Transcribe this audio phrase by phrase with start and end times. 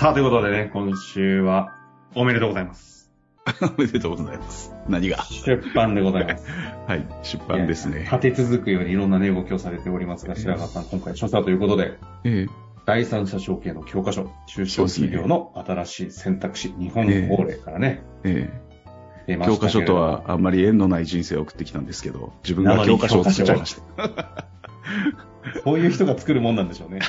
[0.00, 1.76] さあ、ということでね、今週は
[2.14, 3.12] おめでとうございます。
[3.76, 4.72] おめでとうございます。
[4.88, 5.18] 何が？
[5.24, 6.46] 出版でございます。
[6.88, 8.04] はい、出版ですね。
[8.04, 12.52] 立て続くようにいろんな値動きをされておりますが、白川さん、今回著者ということで、ええ
[12.86, 18.48] 第三者承継の教科書、中小企業の新しい選択肢、日本法令からね、え
[19.26, 24.46] 出え教科書とはあんまり縁のない人生を送ってきたんですけど、自分が教科書を作っちゃいました。
[25.62, 27.00] こういう人が作るもんなんでしょうね。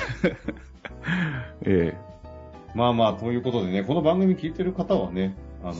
[1.62, 1.96] え
[2.74, 5.74] まあまあ、ということでね、この番組聞いてる方はね、あの、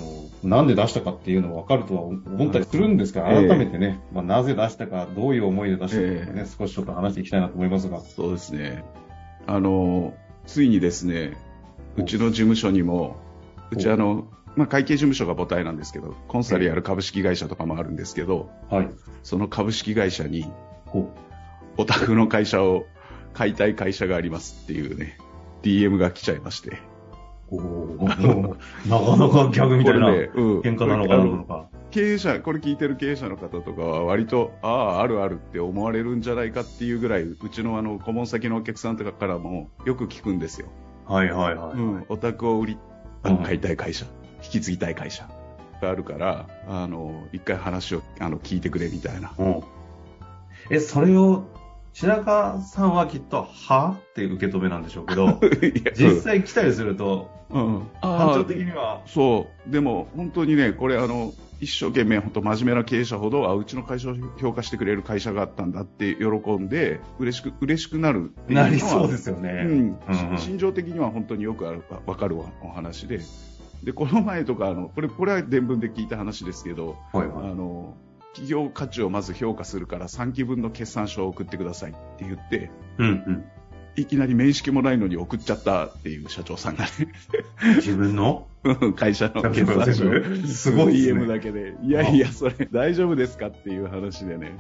[0.49, 8.01] なんで出したかっていうのは分かるとは思ったりするんですが、ええ改めてね、まあ、なぜ出したか、どういう思いで出したかね、え少しちょっと話していきたいなと思いますがえ。
[8.01, 8.85] そうですね。
[9.47, 10.15] あの、
[10.47, 11.37] ついにですね、
[11.97, 13.17] うちの事務所にも、
[13.71, 18.91] うちあの、まあ、会計事務所が母体なんですけど、コンサルやる株式会社とかもあるんですけど、はい。
[19.23, 20.47] その株式会社に、
[20.87, 21.11] ほ
[21.79, 22.85] お宅の会社を
[23.33, 25.17] 買いたい会社がありますっていうね、
[25.63, 26.79] DM が来ちゃいまして。
[27.51, 28.57] おー
[28.89, 31.69] なかなか逆みたいなこれねうん喧嘩なのかなのか。
[31.91, 40.69] 経営者、これ聞いてる経営者の方とかは割と、ああ、あるあるって思われるんじゃないかっていうぐらい、うちのあの、顧問先のお客さんとかからもよく聞くんですよ。
[41.07, 41.77] はいはいはい。
[41.77, 42.79] うん、お宅を売り、
[43.45, 44.07] 買いたい会社、
[44.43, 45.29] 引き継ぎたい会社
[45.83, 49.35] があるから、あの、一回話をあの聞いてくれみたいな。
[49.39, 49.63] うん
[50.71, 51.45] え、それを、
[51.93, 53.97] 白川さんはきっと、は？
[54.11, 55.41] って受け止めなんでしょうけど、
[55.95, 59.71] 実際来たりすると、うん、うん感情的には、そう。
[59.71, 69.65] でも、本当にね、これ、あの、一生懸命、本当真面目な経営者ほど、あ、うちの会社を評価してくれる会社があったんだって喜んで、嬉しく、嬉しくなるなりそうですよね。
[69.65, 69.71] うん。
[69.71, 70.39] うんうん。
[70.39, 73.21] 心情的には本当によくあるわかるおお話で、
[73.85, 77.51] で、この前とか、あの、これ、これは伝聞で聞いた話ですけど、はいはい。
[77.51, 77.97] あの、
[78.33, 83.45] 企業価値をまず評価するから3期分の決算書を送ってくださいって言って、うんうん。
[83.95, 86.91] いきなり面識もないのに送っちゃったっていう社長さんがね、
[87.77, 88.47] 自分の？
[88.65, 94.57] うん会社の決算書すごい DM だけで、いやいや、それ大丈夫ですかっていう話でね。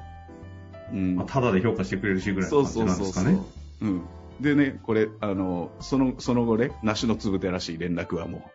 [0.92, 3.88] うんまあ、ただで評価してくれるしぐらいのそう感じそうそうそうなんですかね。。
[3.88, 4.02] うん。
[4.40, 8.50] でね、これ、あの、その、その後ね、梨のつぶてらしい連絡はも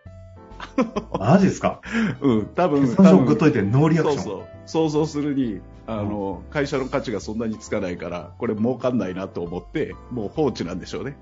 [1.20, 1.82] マジですか？
[2.22, 2.30] う。
[2.30, 4.24] うん、多分、送っといてノーリアクション。
[4.24, 4.44] そうそう。
[4.66, 11.18] 想像するに、あの、会社の価値がそんなにつかないから、これ儲かんないなと思って、もう放置なんでしょうね。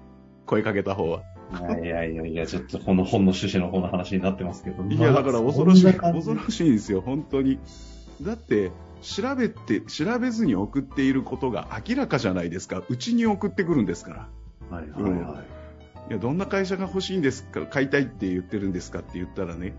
[0.45, 1.21] 声かけた方は。
[1.81, 4.83] いやいやいや、ちょっとこの本の趣旨の方の話になってますけど。
[4.83, 7.59] いや、だから恐ろしい、恐ろしいんですよ、本当に。
[8.21, 8.71] だって、
[9.01, 12.81] 調べて、調べずに送っていることが明らかじゃないですか。
[12.89, 14.27] うちに送ってくるんですか
[14.71, 14.75] ら。
[14.75, 15.54] はいはいはい。
[16.09, 19.73] いや、どんな会社が欲しいんですか、買いたいって言ってるんですかって言ったらね、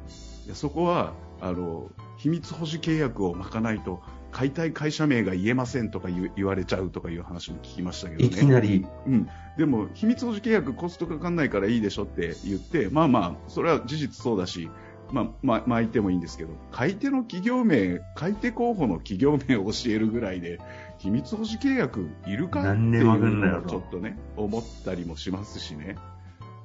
[0.46, 8.26] いやそこは、あの、秘密保持契約を巻かないと、買いたい会社名が言えませんとか言われちゃうとかいう話も聞きましたけどね。
[8.26, 9.28] いきなり、うん。
[9.56, 14.68] でも、秘密保持契約コストかかんないからいいでしょって言って、まあまあ、それは事実そうだし、
[15.12, 20.58] まあ、まあ、巻いてもいいんですけど、買い手の企業名、買い手候補の企業名を教えるぐらいで、
[20.98, 25.96] 秘密保持契約いるかっていうのをちょっとね、思ったりもしますしね。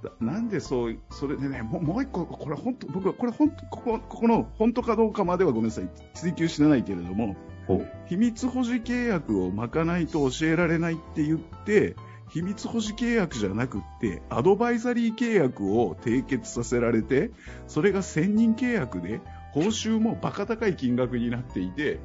[0.03, 7.35] だなんでそう、それでね、もうもう一個、これ本当、僕はこれ本当、ここ、ここの本当かどうかまではごめんなさい、追求してないけれども、
[7.67, 11.95] ほ秘密保持契約を巻かないと教えられないって言って、
[12.29, 17.31] 秘密保持契約じゃなくって、アドバイザリー契約を締結させられて、
[17.67, 19.19] それが1000人契約で、
[19.51, 21.99] 報酬もバカ高い金額になっていて、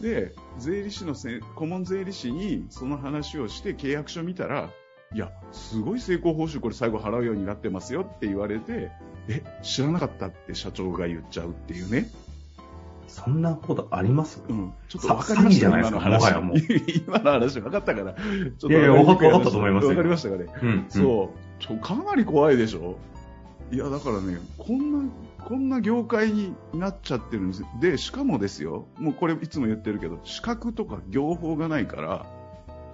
[0.00, 4.70] で、税理士のせ顧問税理士にその話をして契約書見たら、
[5.14, 8.90] いや、すごい成功報酬これ最後払うようになってますよって言われて、
[9.28, 12.08] え、知らなかったって社長が言っちゃうっていうね。
[13.06, 14.42] そんなことあります？
[14.48, 14.72] うん。
[14.88, 16.56] ちょっとさ分かりました詐欺じゃないですか今の話もはやもう
[17.06, 18.14] 今の話分かったから。
[18.14, 18.20] ちょ
[18.50, 20.46] っといやいや分かったと思いますよ分かりましたかね。
[20.62, 20.86] うん。
[20.88, 21.30] そ
[21.60, 21.62] う。
[21.62, 22.96] ちょ、かなり怖いでしょ
[23.70, 25.10] いや、だからね、こんな、
[25.44, 27.64] こんな業界になっちゃってるんです。
[27.80, 32.26] で、しかもですよ、もうこれいつも言ってるけど、資格とか業法がないから、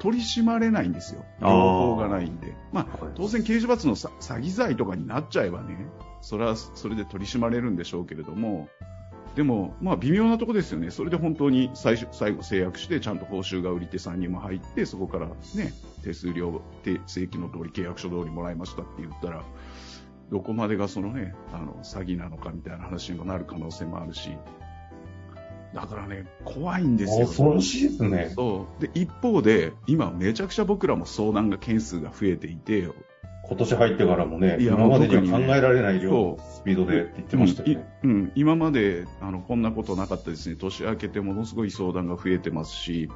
[0.00, 1.24] 取り締まれないんですよ。
[1.40, 2.56] 業法がないんで。
[2.72, 5.86] まあ、はい当然刑事罰のさ詐欺罪とかになっちゃえばね、
[6.22, 8.68] それはそれで取り締まれるんでしょうけれども、
[9.36, 10.90] でも、まあ微妙なとこですよね。
[10.90, 15.72] それで本当に最初最後制約して、ちゃんと報酬が売り手さんにも入って、そこからね、
[16.02, 19.44] 手数料、手正規の通り契約書通りもらいましたって言ったら、
[20.30, 24.30] どこまでがそのね、あの、詐欺なのかみたいな話にもなる可能性もあるし、
[25.74, 27.26] だからね、怖いんですよ。
[27.26, 28.32] 恐ろしいですね。
[28.34, 28.82] そう。
[28.82, 32.88] で、一方で、今めちゃくちゃ僕らも相談が件数が増えていて、
[33.50, 37.86] 今年入ってからもね、いや今までには考えられない量スピードでって言ってましたよね。
[38.04, 43.08] うんいうん、今まであのこんなことなかったですね、年明けてものすごい相談が増えてますし、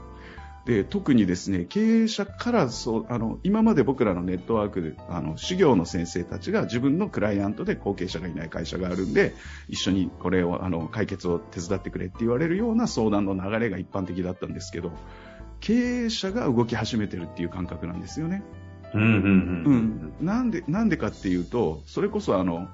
[0.67, 9.35] で特にですね経営者からそうあの今まで僕らのネットワークであの修行の先生たちが自分のクライアントで後継者がいない会社があるんで
[9.69, 14.93] 一緒にこれをあの解決を手伝ってくれって言われるような相談の流れが一般的だったんですけど
[15.61, 18.43] 経営者が動き始めてるっていう感覚なんですよね。
[20.21, 22.69] なんでなんでかっていうとそれこそあの、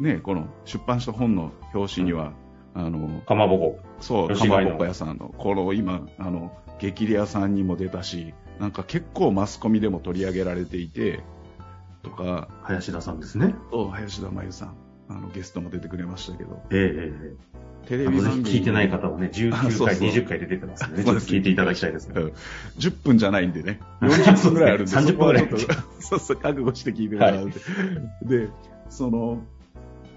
[0.00, 2.32] ね、この出版した本の表紙には、
[2.76, 3.80] あのかまぼこ。
[4.00, 11.24] そうかまぼこ屋さんのこの今あの激レアさんにも出たしなんか結構マスコミでも取り上げられていて
[12.02, 12.48] とか。
[12.62, 13.54] 林田さんですね。
[13.70, 14.76] と林田真由さん。
[15.08, 16.62] あのゲストも出てくれましたけど。
[16.70, 17.56] ええええ
[17.86, 18.44] テレビ番組。
[18.44, 20.08] ひ聞いてない方はね、19回、あそうそう。
[20.08, 22.20] 20回で出てますね、ちょっと聞いていただきたいですね。
[22.20, 22.32] うん。
[22.78, 25.48] 10分じゃないんでね、 40分ぐらいあるんで、そうですね30分ぐらい。
[26.00, 27.50] そうそう、覚悟して聞いてもらう
[28.22, 28.48] で、で、
[28.90, 29.44] その、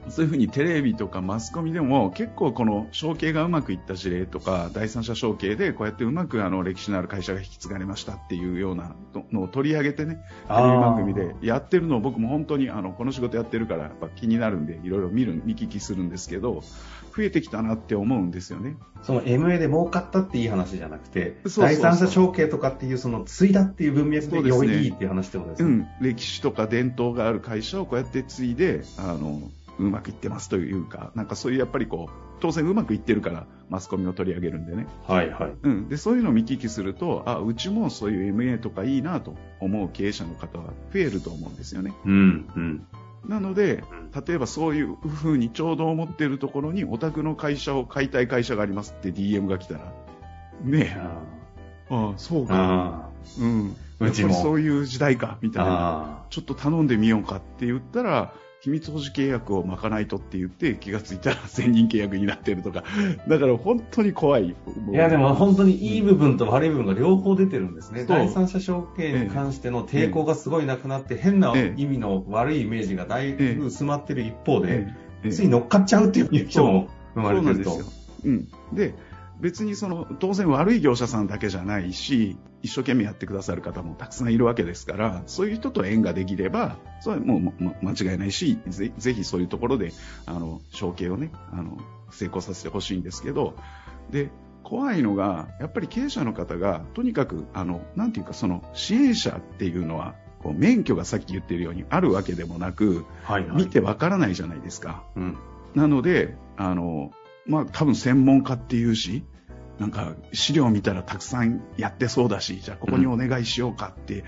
[0.07, 8.95] そういうふうにテレビとかマスコミでも結構この承継がうまくいった事例とか第三者承継でこうやってうまくあの歴史のある会社が引き継がれましたっていうような
[9.31, 10.15] のを取り上げてね
[10.47, 16.63] テレビ番組でやってるのを僕も本当にあのこの仕事やってるからやっぱ気になるんでいろいろ見る見聞きするんですけど
[17.15, 18.77] 増えてきたなって思うんですよね。
[19.03, 25.69] その MA で儲かったっていい話じゃなくて、第三者承継とかっていう、その、継いだっていう文脈で良いっていう話ってことですね。
[25.69, 29.41] うん、歴史とか伝統がある会社をこうやって継いであの
[29.79, 35.53] うまくいってますというかなんかそういうやっぱりこう当然うまくいってるからマスコミを取り上げるんでね、はいはい。
[35.63, 41.93] うん、でそういうのを見聞きするとあうちもそういう MA とかいいなと思う経営者の方は増えると思うんですよね。
[42.05, 42.87] うん、うん。
[43.27, 44.25] なのでうん。
[44.25, 49.93] 例えばそういうふうにちょうど思っているところにお宅の会社を買いたい会社がありますって DM が来たら
[50.63, 50.99] ねえ。
[50.99, 51.39] あ
[51.89, 53.09] ああそうか、あ
[53.39, 54.33] うん、うちも。
[54.33, 55.71] そういう時代かみたいな。
[55.71, 62.83] あちょっと頼んでみようかって言ったら、秘密保持契約を巻かないとって言って気がついたら1000人契約になってるとか。
[63.27, 64.55] だから本当に怖い。
[64.67, 64.91] あ。
[64.91, 68.05] いや、でも本当にいい部分と悪い部分が両方出てるんですね。
[68.05, 77.99] 第三者承継に関しての抵抗がすごいなくなって、変なええ意味の悪いイメージがだいぶ薄まってる一方で、ええつい乗っかっちゃうっていう人も生まれてるとそうなんですよ。。
[78.25, 78.47] うん。
[78.75, 78.93] で、
[79.39, 89.93] 別にその、当然悪い業者さんだけじゃないし、一生懸命やってくださる方もたくさんいるわけですから、そういう人と縁ができれば、それはもう、ま、間違いないし、ぜぜひそういうところで、
[90.25, 91.77] あの、承継をね、あの、
[92.11, 93.55] 成功させてほしいんですけど、
[94.11, 94.29] で、
[94.63, 103.57] 怖いのが、やっぱり経営者の方が、とにかく、あの、なんていうか、その、支援者っていうのは、こう免許がさっき言ってるようにあるわけでもなく、はいはい。
[103.57, 105.03] 見てわからないじゃないですか。
[105.15, 105.37] うん。
[105.75, 107.11] なので、あの、
[107.49, 109.23] まあ、多分専門家っていうし、
[109.79, 114.23] なんか資料見たらたくさんやってそうだし、じゃあここにお願いしようかって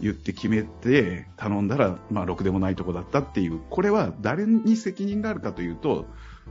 [0.00, 6.06] 言って決めて頼んだら、まあ、ろくでもないとこだったっていう、これは誰に責任があるかというと、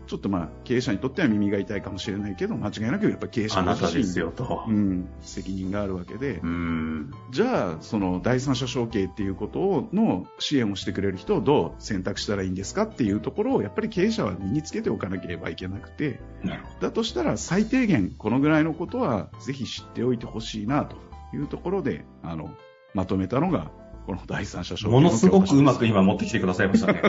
[0.10, 4.72] ちょっとまあ経営者にとっては耳が痛いかもしれないけど、間違いなくやっぱ経営者あなたですよとう。
[4.72, 7.12] ん、責任があるわけで、うん。
[7.30, 20.96] じゃあ、その第三者承継っていうことをの支援をしてくれる人をどう選択したらいいんですかっていうところをやっぱり経営者は身につけておかなければいけなくて、なるほだとしたら最低限このぐらいのことはぜひ知っておいてほしいなと
[21.36, 22.50] いうところで、あの、
[22.96, 23.72] まとめたのが、
[24.08, 24.92] この第三者承継ど。
[24.92, 27.04] ものすごくうまくい今持ってきてくださいましたね。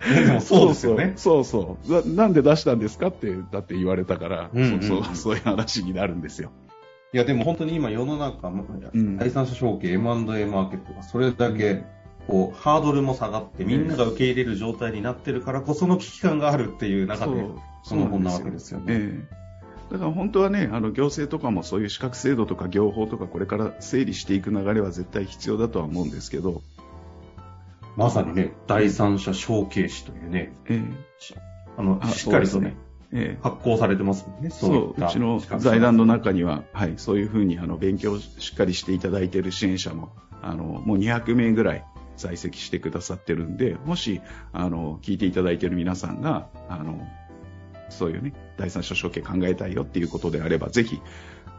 [0.40, 1.12] そうですよね。
[1.16, 2.24] そうそうな。
[2.24, 6.50] なんで出したんですかって、だって言われたから、うんうんうんそうそうそういう話になるんですよ。
[7.12, 11.84] いや、でも本当に今世の中、うん第三者承継、M&A マーケットがそれだけ、
[12.26, 17.44] こう、ハードルも下がって、みんなが受け入れる状態になってるからこその危機感があるっていう中で、
[17.82, 18.84] その本なわけですよね。
[18.88, 19.38] ええ
[19.90, 26.62] だから本当はね、あの行政とかもそういう資格制度とか業法とかこれから整理していく流れは絶対必要だとは思うんですけど、
[27.98, 30.80] まさにね、第三者承継士というね、え
[31.76, 32.76] あの、あしっかりとね、
[33.10, 33.36] ええ。
[33.36, 40.12] え発行されてますもんね、そういったうちの財団の中には、はい、そういうふうにあの勉強をしっかりしていただいている支援者も
[40.42, 41.84] あのもう200名ぐらい
[42.16, 44.20] 在籍してくださってるんでもし
[44.52, 47.00] あの聞いていただいている皆さんがあの
[47.88, 51.00] そういうね第三者承継考えたいよっていうことであればぜひ、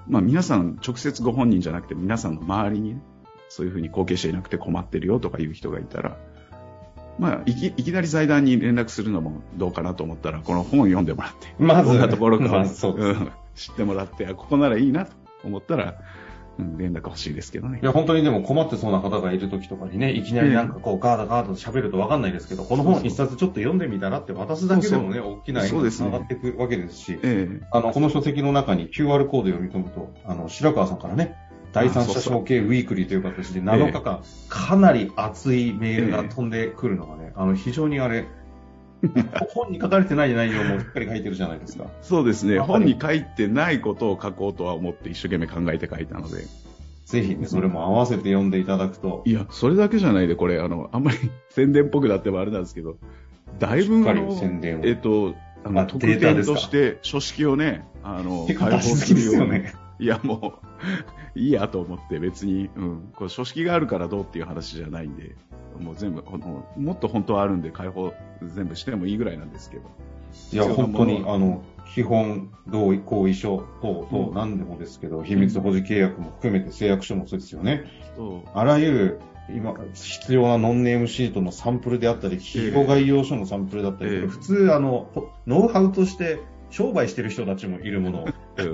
[0.07, 3.01] まあ、皆さん直接ご本人じゃなくて皆さんの周りに、ね、
[3.49, 6.17] そういうふうに後継者いなくて困ってるよとかいう人がいたら
[7.19, 13.19] まあ、いきいきなり財団に連絡するのもどうかなと思ったら、この本を読んでもらって、まずどんなところか、まあそうです。
[13.19, 15.11] ん知ってもらって、あここならいいなと
[15.43, 15.95] 思ったら、
[16.57, 17.79] うん、連絡欲しいですけどね。
[17.81, 17.85] い。
[17.85, 26.09] や、本当にでも困ってそうな方がいる時とかにね、いきなりなんかこう、ガーダガーダと喋るとわかんないですけど、この本一冊ちょっと読んでみたらって渡すだけでもね、大きな絵にそうですね。
[26.09, 27.67] 繋がっていくわけですし、ええ。
[27.71, 31.35] あの、この書籍の中に QR コード読み込むと、あの、白川さんからね、
[31.71, 38.25] 第三者承継ウィークリーという形で7日間、かなり熱いメールが飛んでくるのがね、あの、非常にあれ、
[39.53, 41.85] 本に書かれてない内容もしっかり書いてるじゃないですか。
[42.01, 42.59] そうですね。
[42.59, 46.43] 本に書いてないことを書こうとは思って一生懸命考えて書いたので。
[47.05, 51.17] ぜひね、それも合わせて読んでいただくと、いや、それだけじゃないで、これ、あの、あんまり
[51.49, 52.97] 宣伝っぽくなってもあれなんですけど、
[53.57, 54.03] だいぶ、
[54.35, 55.33] 宣伝をえっと、
[55.63, 59.73] ああの、特典として書式をね、あの、結構出しすぎですよね。
[59.99, 60.61] いや、も
[61.35, 65.35] う、いいやと思って別に、うん、これ書式があるからどうっていう話じゃないんで、
[65.79, 66.23] もう全部、
[66.77, 68.13] もっと本当はあるんで解放
[68.43, 69.83] 全部してもいいぐらいなんですけど。
[70.53, 71.63] いや、本当に、あの、
[71.93, 74.33] 基本、同意、合意書等々うん。
[74.35, 77.83] 何でもですけど、秘密保持契約も含めて誓約書もそうですよね。
[78.53, 79.19] あらゆる、
[79.53, 84.19] 今、必要なノンネームシートのサンプルであったり、企業概要書のサンプルだったり、ええ。
[84.21, 86.39] これ普通、あの、ほノウハウとして
[86.69, 88.25] 商売してる人たちもいるもの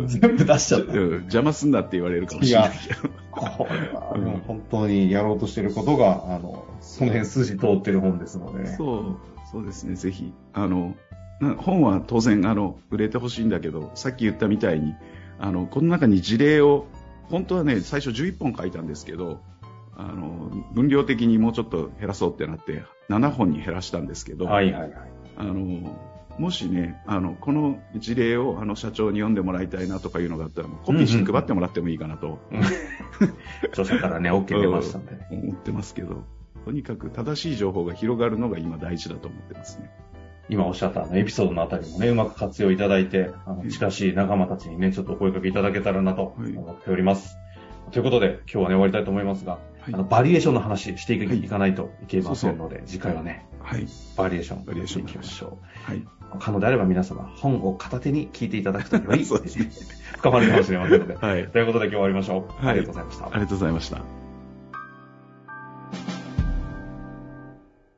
[0.08, 0.94] 全部出しちゃった。
[0.94, 3.10] うん邪魔すんなって言われるかもしれないけど。
[3.32, 8.66] これ本当にやろうとしてることが、あの、その辺筋通ってる本ですので。
[8.76, 9.18] そう、
[9.52, 10.34] そうですね、ぜひ。
[10.54, 10.96] あの、
[11.42, 14.96] な本は当然、あの、売れてほしいんだけど、さっき言ったみたいに、
[15.40, 16.86] あの、この中に事例を、
[17.30, 19.42] 本当はね、最初11本書いたんですけど、
[19.98, 24.94] あの、分量的にもうちょっと減らそうってなって、7本に減らしたんですけど、はいはいはい。
[25.38, 32.40] あの、もしね、あの、この事例をあの社長に読んでもらいたいなとかいうのがあったら、コピーして配ってもらってもいいかなと
[33.72, 35.18] 著者からね、OK 出ましたんで。
[35.32, 36.24] 思ってますけど、
[36.66, 39.90] とにかく正しい情報が広がるのが今大事だと思ってますね。
[40.50, 47.38] 今おっしゃったあのエピソードのあたりもね、うまく活用いただいて、あのうん近しい仲間たちにね、ちょっとお声掛けいただけたらなとはい思っております。
[47.92, 53.88] ということで、今日はね、終わりたいと思いますが、はいあの、バリエーションの話していかないといけませんので、次回はね、はい。
[54.18, 55.98] バリエーション、バリエーションいきましょはい。
[55.98, 56.08] う。
[56.40, 61.16] 可能であれば皆様、本を片手に聞いていただくとより 深まるかもしれませんので。
[61.16, 61.48] はい。
[61.48, 62.66] ということで今日は終わりましょう。
[62.66, 63.30] はいありがとうございましたあ。
[63.36, 64.25] りがとうございました。